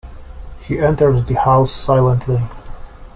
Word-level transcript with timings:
He 0.61 0.79
entered 0.79 1.27
the 1.27 1.35
house 1.39 1.71
silently. 1.71 2.41